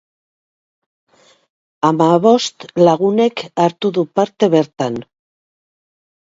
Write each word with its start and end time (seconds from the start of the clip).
Hamabost 1.87 2.65
lagunek 2.87 3.45
hartu 3.67 3.93
du 3.99 4.07
parte 4.21 4.51
bertan. 4.57 4.99